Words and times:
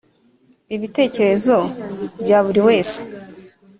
ibitekerezo 0.75 1.57
bya 2.21 2.39
buri 2.45 2.61
wese 2.67 2.99